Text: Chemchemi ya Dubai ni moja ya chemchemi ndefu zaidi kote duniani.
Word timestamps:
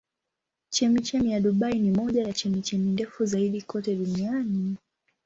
Chemchemi 0.69 1.31
ya 1.31 1.39
Dubai 1.39 1.79
ni 1.79 1.91
moja 1.91 2.23
ya 2.27 2.33
chemchemi 2.33 2.91
ndefu 2.91 3.25
zaidi 3.25 3.61
kote 3.61 3.95
duniani. 3.95 4.75